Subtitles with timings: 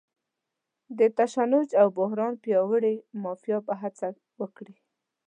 [0.97, 4.07] د تشنج او بحران پیاوړې مافیا به هڅه
[4.39, 4.75] وکړي.